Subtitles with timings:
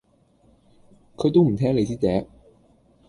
[1.15, 2.25] 佢都唔聽你支笛